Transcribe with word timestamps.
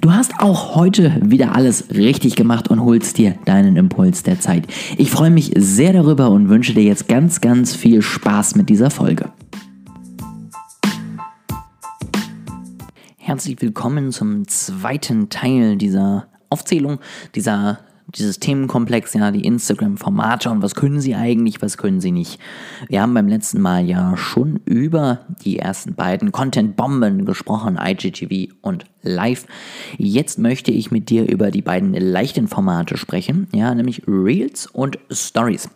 Du 0.00 0.14
hast 0.14 0.40
auch 0.40 0.76
heute 0.76 1.20
wieder 1.22 1.54
alles 1.54 1.90
richtig 1.90 2.34
gemacht 2.34 2.68
und 2.68 2.80
holst 2.80 3.18
dir 3.18 3.34
deinen 3.44 3.76
Impuls 3.76 4.22
der 4.22 4.40
Zeit. 4.40 4.66
Ich 4.96 5.10
freue 5.10 5.28
mich 5.28 5.52
sehr 5.56 5.92
darüber 5.92 6.30
und 6.30 6.48
wünsche 6.48 6.72
dir 6.72 6.84
jetzt 6.84 7.06
ganz, 7.06 7.42
ganz 7.42 7.76
viel 7.76 8.00
Spaß 8.00 8.54
mit 8.56 8.70
dieser 8.70 8.88
Folge. 8.88 9.30
Herzlich 13.18 13.60
willkommen 13.60 14.10
zum 14.10 14.48
zweiten 14.48 15.28
Teil 15.28 15.76
dieser 15.76 16.28
Aufzählung, 16.48 16.98
dieser 17.34 17.80
dieses 18.14 18.38
Themenkomplex, 18.38 19.14
ja, 19.14 19.30
die 19.30 19.44
Instagram-Formate 19.44 20.50
und 20.50 20.62
was 20.62 20.74
können 20.74 21.00
sie 21.00 21.14
eigentlich, 21.14 21.62
was 21.62 21.78
können 21.78 22.00
sie 22.00 22.12
nicht. 22.12 22.40
Wir 22.88 23.02
haben 23.02 23.14
beim 23.14 23.28
letzten 23.28 23.60
Mal 23.60 23.84
ja 23.84 24.16
schon 24.16 24.60
über 24.64 25.20
die 25.44 25.58
ersten 25.58 25.94
beiden 25.94 26.32
Content-Bomben 26.32 27.24
gesprochen, 27.24 27.78
IGTV 27.80 28.52
und 28.62 28.86
live. 29.02 29.46
Jetzt 29.96 30.38
möchte 30.38 30.70
ich 30.72 30.90
mit 30.90 31.08
dir 31.08 31.28
über 31.28 31.50
die 31.50 31.62
beiden 31.62 31.94
leichten 31.94 32.48
Formate 32.48 32.96
sprechen, 32.96 33.48
ja, 33.54 33.74
nämlich 33.74 34.02
Reels 34.06 34.66
und 34.66 34.98
Stories. 35.10 35.70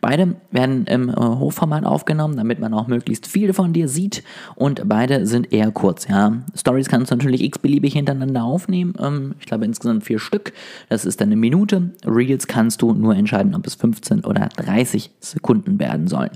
Beide 0.00 0.36
werden 0.50 0.86
im 0.86 1.08
äh, 1.08 1.14
Hochformat 1.14 1.84
aufgenommen, 1.84 2.36
damit 2.36 2.60
man 2.60 2.74
auch 2.74 2.86
möglichst 2.86 3.26
viele 3.26 3.54
von 3.54 3.72
dir 3.72 3.88
sieht 3.88 4.22
und 4.54 4.88
beide 4.88 5.26
sind 5.26 5.52
eher 5.52 5.70
kurz, 5.70 6.06
ja. 6.08 6.42
Stories 6.54 6.88
kannst 6.88 7.10
du 7.10 7.16
natürlich 7.16 7.42
x-beliebig 7.42 7.94
hintereinander 7.94 8.44
aufnehmen, 8.44 8.94
ähm, 9.00 9.34
ich 9.40 9.46
glaube 9.46 9.64
insgesamt 9.64 10.04
vier 10.04 10.18
Stück, 10.18 10.52
das 10.88 11.04
ist 11.04 11.20
dann 11.20 11.28
eine 11.28 11.36
Minute. 11.36 11.77
Reels 12.04 12.46
kannst 12.46 12.82
du 12.82 12.92
nur 12.92 13.14
entscheiden, 13.16 13.54
ob 13.54 13.66
es 13.66 13.74
15 13.74 14.24
oder 14.24 14.48
30 14.56 15.10
Sekunden 15.20 15.78
werden 15.78 16.08
sollen. 16.08 16.30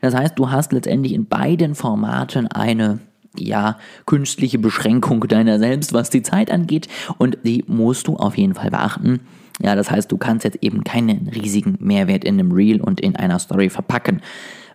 Das 0.00 0.14
heißt, 0.14 0.38
du 0.38 0.50
hast 0.50 0.72
letztendlich 0.72 1.12
in 1.12 1.26
beiden 1.26 1.74
Formaten 1.74 2.46
eine 2.48 3.00
ja, 3.36 3.78
künstliche 4.06 4.58
Beschränkung 4.58 5.20
deiner 5.28 5.58
selbst, 5.58 5.92
was 5.92 6.10
die 6.10 6.22
Zeit 6.22 6.50
angeht. 6.50 6.88
Und 7.18 7.38
die 7.44 7.64
musst 7.66 8.08
du 8.08 8.16
auf 8.16 8.36
jeden 8.36 8.54
Fall 8.54 8.70
beachten. 8.70 9.20
Ja, 9.60 9.74
das 9.74 9.90
heißt, 9.90 10.10
du 10.10 10.16
kannst 10.16 10.44
jetzt 10.44 10.58
eben 10.62 10.84
keinen 10.84 11.28
riesigen 11.28 11.76
Mehrwert 11.80 12.24
in 12.24 12.38
einem 12.38 12.52
Reel 12.52 12.80
und 12.80 13.00
in 13.00 13.16
einer 13.16 13.38
Story 13.38 13.70
verpacken. 13.70 14.20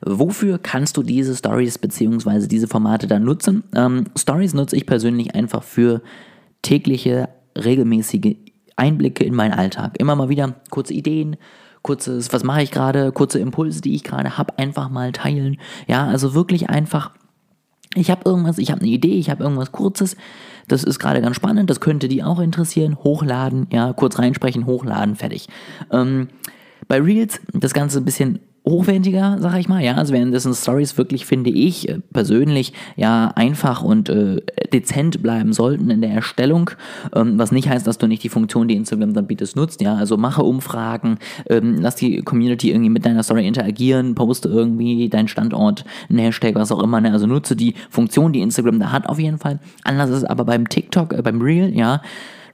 Wofür 0.06 0.60
kannst 0.60 0.98
du 0.98 1.04
diese 1.04 1.36
Stories 1.36 1.78
bzw. 1.78 2.48
diese 2.48 2.68
Formate 2.68 3.08
dann 3.08 3.24
nutzen? 3.24 3.64
Ähm, 3.76 4.06
Stories 4.16 4.54
nutze 4.54 4.76
ich 4.76 4.86
persönlich 4.86 5.34
einfach 5.36 5.64
für 5.64 6.02
tägliche, 6.62 7.30
regelmäßige 7.58 8.36
Einblicke 8.78 9.24
in 9.24 9.36
meinen 9.36 9.54
Alltag. 9.54 10.00
Immer 10.00 10.16
mal 10.16 10.30
wieder 10.30 10.56
kurze 10.70 10.94
Ideen, 10.94 11.36
kurzes, 11.82 12.32
was 12.32 12.44
mache 12.44 12.64
ich 12.64 12.72
gerade, 12.72 13.12
kurze 13.12 13.40
Impulse, 13.40 13.82
die 13.82 13.96
ich 13.96 14.04
gerade 14.04 14.38
habe, 14.38 14.58
einfach 14.58 14.90
mal 14.90 15.12
teilen. 15.12 15.58
Ja, 15.88 16.06
also 16.08 16.34
wirklich 16.34 16.70
einfach 16.70 17.12
ich 17.96 18.12
habe 18.12 18.22
irgendwas, 18.26 18.58
ich 18.58 18.72
habe 18.72 18.82
eine 18.82 18.90
Idee, 18.90 19.18
ich 19.18 19.30
habe 19.30 19.44
irgendwas 19.44 19.72
Kurzes, 19.72 20.16
das 20.68 20.84
ist 20.84 21.00
gerade 21.00 21.22
ganz 21.22 21.36
spannend, 21.36 21.70
das 21.70 21.80
könnte 21.80 22.08
die 22.08 22.24
auch 22.24 22.40
interessieren, 22.40 22.98
hochladen, 23.04 23.68
ja, 23.72 23.94
kurz 23.94 24.20
reinsprechen, 24.20 24.66
hochladen, 24.66 25.16
fertig. 25.16 25.48
Ähm, 25.92 26.28
bei 26.88 27.02
Reels 27.02 27.40
das 27.54 27.74
Ganze 27.74 28.00
ein 28.00 28.06
bisschen 28.06 28.40
hochwertiger, 28.70 29.38
sag 29.40 29.58
ich 29.58 29.68
mal. 29.68 29.84
Ja, 29.84 29.96
also 29.96 30.14
währenddessen 30.14 30.54
Stories 30.54 30.98
wirklich, 30.98 31.26
finde 31.26 31.50
ich, 31.50 31.90
äh, 31.90 32.00
persönlich 32.14 32.74
ja 32.96 33.32
einfach 33.36 33.84
und 33.84 34.10
äh, 34.10 34.42
dezent 34.74 35.22
bleiben 35.22 35.54
sollten 35.54 35.90
in 35.90 36.02
der 36.02 36.12
Erstellung. 36.12 36.72
Ähm, 37.16 37.38
was 37.40 37.52
nicht 37.52 37.70
heißt, 37.70 37.86
dass 37.88 37.98
du 37.98 38.08
nicht 38.08 38.24
die 38.24 38.30
Funktion, 38.30 38.68
die 38.68 38.76
Instagram 38.76 39.14
dann 39.14 39.28
bietet, 39.28 39.56
nutzt. 39.56 39.82
Ja, 39.82 39.96
also 39.96 40.18
mache 40.18 40.44
Umfragen, 40.44 41.20
ähm, 41.50 41.78
lass 41.80 41.96
die 41.96 42.22
Community 42.22 42.72
irgendwie 42.72 42.90
mit 42.90 43.06
deiner 43.06 43.24
Story 43.24 43.48
interagieren, 43.48 44.16
poste 44.16 44.50
irgendwie 44.50 45.10
deinen 45.10 45.28
Standort, 45.28 45.86
ein 46.10 46.18
Hashtag, 46.18 46.56
was 46.56 46.72
auch 46.72 46.82
immer. 46.82 47.02
Ne? 47.02 47.12
Also 47.12 47.28
nutze 47.28 47.56
die 47.56 47.76
Funktion, 47.90 48.34
die 48.34 48.42
Instagram 48.42 48.80
da 48.80 48.92
hat, 48.92 49.08
auf 49.08 49.20
jeden 49.20 49.38
Fall. 49.38 49.60
Anders 49.84 50.10
ist 50.10 50.18
es 50.18 50.24
aber 50.24 50.46
beim 50.46 50.68
TikTok, 50.68 51.14
äh, 51.14 51.22
beim 51.22 51.42
Reel, 51.42 51.76
ja. 51.76 52.02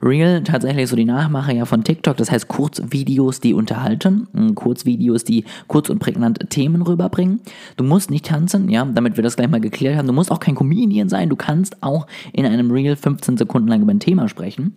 Reel 0.04 0.42
tatsächlich 0.42 0.88
so 0.88 0.96
die 0.96 1.06
Nachmache 1.06 1.54
ja 1.54 1.64
von 1.64 1.82
TikTok, 1.82 2.16
das 2.16 2.30
heißt 2.30 2.46
Kurzvideos, 2.48 3.40
die 3.40 3.54
unterhalten, 3.54 4.28
hm, 4.34 4.54
Kurzvideos, 4.54 5.24
die 5.24 5.44
kurz 5.66 5.88
und 5.88 5.98
prägnant 5.98 6.50
Themen 6.50 6.82
rüberbringen. 6.82 7.40
Du 7.76 7.84
musst 7.84 8.10
nicht 8.10 8.26
tanzen, 8.26 8.68
ja, 8.68 8.84
damit 8.84 9.16
wir 9.16 9.24
das 9.24 9.36
gleich 9.36 9.48
mal 9.48 9.60
geklärt 9.60 9.96
haben. 9.96 10.06
Du 10.06 10.12
musst 10.12 10.30
auch 10.30 10.40
kein 10.40 10.54
Comedian 10.54 11.08
sein, 11.08 11.30
du 11.30 11.36
kannst 11.36 11.82
auch 11.82 12.06
in 12.32 12.44
einem 12.44 12.70
Reel 12.70 12.96
15 12.96 13.38
Sekunden 13.38 13.68
lang 13.68 13.82
über 13.82 13.92
ein 13.92 14.00
Thema 14.00 14.28
sprechen. 14.28 14.76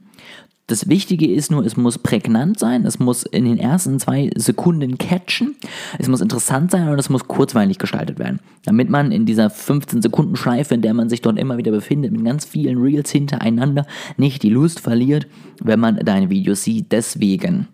Das 0.69 0.89
Wichtige 0.89 1.31
ist 1.31 1.49
nur, 1.49 1.65
es 1.65 1.77
muss 1.77 1.97
prägnant 1.97 2.59
sein, 2.59 2.85
es 2.85 2.99
muss 2.99 3.23
in 3.23 3.45
den 3.45 3.57
ersten 3.57 4.01
zwei 4.01 4.29
Sekunden 4.35 4.97
catchen, 4.97 5.55
es 5.97 6.09
muss 6.09 6.19
interessant 6.19 6.71
sein 6.71 6.89
und 6.89 6.99
es 6.99 7.09
muss 7.09 7.25
kurzweilig 7.25 7.77
gestaltet 7.77 8.19
werden. 8.19 8.41
Damit 8.65 8.89
man 8.89 9.13
in 9.13 9.25
dieser 9.25 9.49
15 9.49 10.01
Sekunden 10.01 10.35
Schleife, 10.35 10.73
in 10.73 10.81
der 10.81 10.93
man 10.93 11.07
sich 11.07 11.21
dort 11.21 11.39
immer 11.39 11.57
wieder 11.57 11.71
befindet, 11.71 12.11
mit 12.11 12.25
ganz 12.25 12.43
vielen 12.43 12.81
Reels 12.81 13.09
hintereinander, 13.11 13.85
nicht 14.17 14.43
die 14.43 14.49
Lust 14.49 14.81
verliert, 14.81 15.25
wenn 15.63 15.79
man 15.79 15.99
deine 16.03 16.29
Videos 16.29 16.63
sieht. 16.63 16.91
Deswegen 16.91 17.69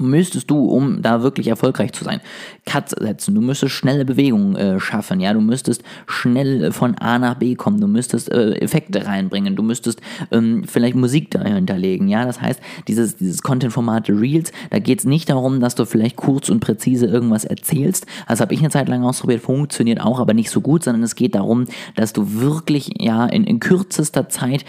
müsstest 0.00 0.50
du, 0.50 0.64
um 0.64 1.02
da 1.02 1.22
wirklich 1.22 1.48
erfolgreich 1.48 1.92
zu 1.92 2.04
sein, 2.04 2.20
Cuts 2.66 2.94
setzen, 2.98 3.34
du 3.34 3.40
müsstest 3.40 3.74
schnelle 3.74 4.04
Bewegungen 4.04 4.56
äh, 4.56 4.80
schaffen, 4.80 5.20
ja, 5.20 5.32
du 5.32 5.40
müsstest 5.40 5.82
schnell 6.06 6.72
von 6.72 6.96
A 6.96 7.18
nach 7.18 7.34
B 7.34 7.54
kommen, 7.54 7.80
du 7.80 7.86
müsstest 7.86 8.30
äh, 8.30 8.52
Effekte 8.54 9.06
reinbringen, 9.06 9.56
du 9.56 9.62
müsstest 9.62 10.00
ähm, 10.30 10.64
vielleicht 10.66 10.96
Musik 10.96 11.30
dahinterlegen, 11.30 12.08
ja, 12.08 12.24
das 12.24 12.40
heißt, 12.40 12.60
dieses, 12.88 13.16
dieses 13.16 13.42
Content-Format 13.42 14.08
Reels, 14.08 14.52
da 14.70 14.78
geht 14.78 15.00
es 15.00 15.04
nicht 15.04 15.30
darum, 15.30 15.60
dass 15.60 15.74
du 15.74 15.84
vielleicht 15.84 16.16
kurz 16.16 16.48
und 16.48 16.60
präzise 16.60 17.06
irgendwas 17.06 17.44
erzählst, 17.44 18.06
das 18.28 18.40
habe 18.40 18.54
ich 18.54 18.60
eine 18.60 18.70
Zeit 18.70 18.88
lang 18.88 19.04
ausprobiert, 19.04 19.42
funktioniert 19.42 20.00
auch, 20.00 20.20
aber 20.20 20.34
nicht 20.34 20.50
so 20.50 20.60
gut, 20.60 20.84
sondern 20.84 21.02
es 21.02 21.14
geht 21.14 21.34
darum, 21.34 21.66
dass 21.94 22.12
du 22.12 22.40
wirklich, 22.40 22.90
ja, 22.98 23.26
in, 23.26 23.44
in 23.44 23.60
kürzester 23.60 24.28
Zeit 24.28 24.64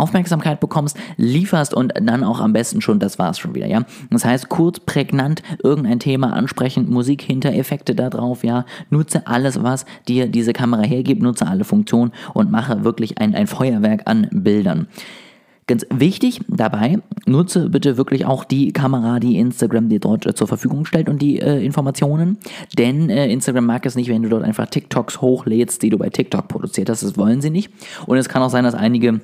Aufmerksamkeit 0.00 0.60
bekommst, 0.60 0.96
lieferst 1.16 1.74
und 1.74 1.92
dann 2.00 2.24
auch 2.24 2.40
am 2.40 2.52
besten 2.52 2.80
schon, 2.80 2.98
das 2.98 3.18
war's 3.18 3.38
schon 3.38 3.54
wieder, 3.54 3.66
ja. 3.66 3.84
Das 4.10 4.24
heißt, 4.24 4.48
kurz, 4.48 4.80
prägnant 4.80 5.42
irgendein 5.62 6.00
Thema 6.00 6.32
ansprechen, 6.32 6.90
Musik 6.90 7.22
hinter, 7.22 7.52
Effekte 7.52 7.94
da 7.94 8.10
drauf, 8.10 8.44
ja. 8.44 8.64
Nutze 8.90 9.26
alles, 9.26 9.62
was 9.62 9.84
dir 10.08 10.26
diese 10.26 10.52
Kamera 10.52 10.82
hergibt, 10.82 11.22
nutze 11.22 11.46
alle 11.46 11.64
Funktionen 11.64 12.12
und 12.34 12.50
mache 12.50 12.84
wirklich 12.84 13.18
ein, 13.18 13.34
ein 13.34 13.46
Feuerwerk 13.46 14.02
an 14.06 14.28
Bildern. 14.32 14.88
Ganz 15.70 15.86
wichtig 15.88 16.40
dabei, 16.48 16.98
nutze 17.26 17.68
bitte 17.70 17.96
wirklich 17.96 18.26
auch 18.26 18.42
die 18.42 18.72
Kamera, 18.72 19.20
die 19.20 19.38
Instagram 19.38 19.88
dir 19.88 20.00
dort 20.00 20.26
äh, 20.26 20.34
zur 20.34 20.48
Verfügung 20.48 20.84
stellt 20.84 21.08
und 21.08 21.22
die 21.22 21.38
äh, 21.38 21.64
Informationen. 21.64 22.38
Denn 22.76 23.08
äh, 23.08 23.28
Instagram 23.28 23.66
mag 23.66 23.86
es 23.86 23.94
nicht, 23.94 24.10
wenn 24.10 24.24
du 24.24 24.28
dort 24.28 24.42
einfach 24.42 24.66
TikToks 24.66 25.20
hochlädst, 25.20 25.80
die 25.82 25.90
du 25.90 25.96
bei 25.96 26.08
TikTok 26.08 26.48
produziert 26.48 26.90
hast. 26.90 27.04
Das 27.04 27.16
wollen 27.16 27.40
sie 27.40 27.50
nicht. 27.50 27.70
Und 28.06 28.18
es 28.18 28.28
kann 28.28 28.42
auch 28.42 28.50
sein, 28.50 28.64
dass 28.64 28.74
einige 28.74 29.20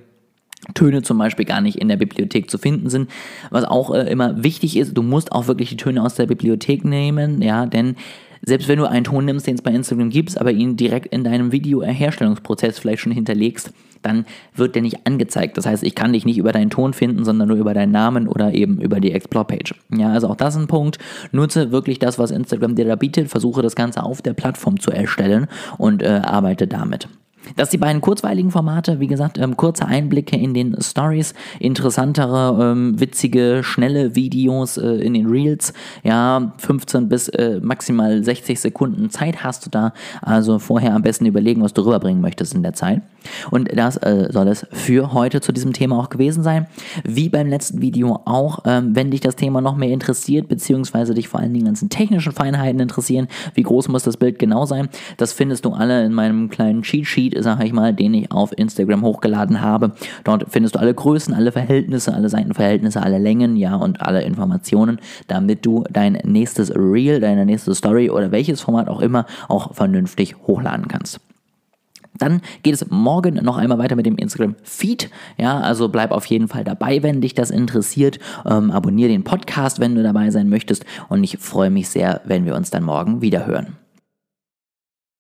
Töne 0.74 1.02
zum 1.02 1.18
Beispiel 1.18 1.44
gar 1.44 1.60
nicht 1.60 1.78
in 1.78 1.88
der 1.88 1.96
Bibliothek 1.96 2.50
zu 2.50 2.58
finden 2.58 2.90
sind. 2.90 3.10
Was 3.50 3.64
auch 3.64 3.94
äh, 3.94 4.10
immer 4.10 4.42
wichtig 4.42 4.76
ist, 4.76 4.96
du 4.96 5.02
musst 5.02 5.32
auch 5.32 5.46
wirklich 5.46 5.70
die 5.70 5.76
Töne 5.76 6.02
aus 6.02 6.14
der 6.14 6.26
Bibliothek 6.26 6.84
nehmen, 6.84 7.42
ja, 7.42 7.66
denn 7.66 7.96
selbst 8.44 8.68
wenn 8.68 8.78
du 8.78 8.88
einen 8.88 9.04
Ton 9.04 9.24
nimmst, 9.24 9.46
den 9.46 9.56
es 9.56 9.62
bei 9.62 9.72
Instagram 9.72 10.10
gibt, 10.10 10.38
aber 10.40 10.52
ihn 10.52 10.76
direkt 10.76 11.12
in 11.12 11.24
deinem 11.24 11.52
Video-Herstellungsprozess 11.52 12.78
vielleicht 12.78 13.02
schon 13.02 13.12
hinterlegst, 13.12 13.72
dann 14.02 14.24
wird 14.54 14.74
der 14.74 14.82
nicht 14.82 15.06
angezeigt. 15.06 15.58
Das 15.58 15.66
heißt, 15.66 15.82
ich 15.82 15.94
kann 15.94 16.12
dich 16.12 16.24
nicht 16.24 16.38
über 16.38 16.52
deinen 16.52 16.70
Ton 16.70 16.92
finden, 16.92 17.24
sondern 17.24 17.48
nur 17.48 17.56
über 17.56 17.74
deinen 17.74 17.92
Namen 17.92 18.28
oder 18.28 18.54
eben 18.54 18.80
über 18.80 19.00
die 19.00 19.12
Explore-Page. 19.12 19.74
Ja, 19.96 20.12
also 20.12 20.28
auch 20.28 20.36
das 20.36 20.54
ist 20.54 20.60
ein 20.60 20.68
Punkt. 20.68 20.98
Nutze 21.32 21.72
wirklich 21.72 21.98
das, 21.98 22.18
was 22.18 22.30
Instagram 22.30 22.76
dir 22.76 22.84
da 22.84 22.94
bietet, 22.94 23.28
versuche 23.28 23.62
das 23.62 23.74
Ganze 23.74 24.02
auf 24.02 24.22
der 24.22 24.34
Plattform 24.34 24.78
zu 24.78 24.92
erstellen 24.92 25.48
und 25.78 26.02
äh, 26.02 26.20
arbeite 26.22 26.68
damit. 26.68 27.08
Das 27.54 27.70
die 27.70 27.78
beiden 27.78 28.00
kurzweiligen 28.00 28.50
Formate, 28.50 28.98
wie 28.98 29.06
gesagt, 29.06 29.38
ähm, 29.38 29.56
kurze 29.56 29.86
Einblicke 29.86 30.36
in 30.36 30.54
den 30.54 30.76
Stories, 30.80 31.34
interessantere, 31.60 32.72
ähm, 32.72 32.98
witzige, 32.98 33.60
schnelle 33.62 34.16
Videos 34.16 34.76
äh, 34.76 34.86
in 34.86 35.14
den 35.14 35.26
Reels. 35.26 35.72
Ja, 36.02 36.52
15 36.58 37.08
bis 37.08 37.28
äh, 37.28 37.60
maximal 37.62 38.22
60 38.22 38.58
Sekunden 38.58 39.10
Zeit 39.10 39.44
hast 39.44 39.66
du 39.66 39.70
da. 39.70 39.92
Also 40.22 40.58
vorher 40.58 40.94
am 40.94 41.02
besten 41.02 41.26
überlegen, 41.26 41.62
was 41.62 41.72
du 41.72 41.82
rüberbringen 41.82 42.20
möchtest 42.20 42.54
in 42.54 42.62
der 42.62 42.72
Zeit. 42.72 43.02
Und 43.50 43.68
das 43.76 43.96
äh, 43.98 44.28
soll 44.30 44.48
es 44.48 44.66
für 44.72 45.12
heute 45.12 45.40
zu 45.40 45.52
diesem 45.52 45.72
Thema 45.72 45.98
auch 45.98 46.10
gewesen 46.10 46.42
sein. 46.42 46.66
Wie 47.04 47.28
beim 47.28 47.48
letzten 47.48 47.80
Video 47.80 48.20
auch, 48.24 48.60
ähm, 48.64 48.94
wenn 48.94 49.10
dich 49.10 49.20
das 49.20 49.36
Thema 49.36 49.60
noch 49.60 49.76
mehr 49.76 49.90
interessiert, 49.90 50.48
beziehungsweise 50.48 51.14
dich 51.14 51.28
vor 51.28 51.40
allen 51.40 51.52
Dingen 51.52 51.66
ganzen 51.66 51.88
technischen 51.88 52.32
Feinheiten 52.32 52.80
interessieren, 52.80 53.28
wie 53.54 53.62
groß 53.62 53.88
muss 53.88 54.02
das 54.02 54.16
Bild 54.16 54.38
genau 54.38 54.66
sein, 54.66 54.88
das 55.16 55.32
findest 55.32 55.64
du 55.64 55.72
alle 55.72 56.04
in 56.04 56.12
meinem 56.12 56.48
kleinen 56.48 56.82
Cheat 56.82 57.06
Sheet 57.06 57.35
sag 57.42 57.64
ich 57.64 57.72
mal, 57.72 57.92
den 57.92 58.14
ich 58.14 58.32
auf 58.32 58.56
Instagram 58.56 59.02
hochgeladen 59.02 59.60
habe. 59.60 59.92
Dort 60.24 60.46
findest 60.48 60.74
du 60.74 60.78
alle 60.78 60.94
Größen, 60.94 61.34
alle 61.34 61.52
Verhältnisse, 61.52 62.14
alle 62.14 62.28
Seitenverhältnisse, 62.28 63.02
alle 63.02 63.18
Längen, 63.18 63.56
ja, 63.56 63.76
und 63.76 64.00
alle 64.00 64.22
Informationen, 64.22 65.00
damit 65.28 65.64
du 65.64 65.84
dein 65.90 66.18
nächstes 66.24 66.74
Reel, 66.74 67.20
deine 67.20 67.46
nächste 67.46 67.74
Story 67.74 68.10
oder 68.10 68.30
welches 68.30 68.60
Format 68.60 68.88
auch 68.88 69.00
immer 69.00 69.26
auch 69.48 69.74
vernünftig 69.74 70.36
hochladen 70.46 70.88
kannst. 70.88 71.20
Dann 72.18 72.40
geht 72.62 72.74
es 72.74 72.90
morgen 72.90 73.34
noch 73.44 73.58
einmal 73.58 73.78
weiter 73.78 73.96
mit 73.96 74.06
dem 74.06 74.16
Instagram-Feed. 74.16 75.10
Ja, 75.36 75.60
also 75.60 75.88
bleib 75.88 76.12
auf 76.12 76.26
jeden 76.26 76.48
Fall 76.48 76.64
dabei, 76.64 77.02
wenn 77.02 77.20
dich 77.20 77.34
das 77.34 77.50
interessiert. 77.50 78.18
Ähm, 78.46 78.70
abonniere 78.70 79.10
den 79.10 79.24
Podcast, 79.24 79.80
wenn 79.80 79.94
du 79.94 80.02
dabei 80.02 80.30
sein 80.30 80.48
möchtest. 80.48 80.84
Und 81.08 81.24
ich 81.24 81.38
freue 81.38 81.70
mich 81.70 81.88
sehr, 81.88 82.20
wenn 82.24 82.44
wir 82.44 82.54
uns 82.54 82.70
dann 82.70 82.84
morgen 82.84 83.20
wieder 83.20 83.46
hören. 83.46 83.76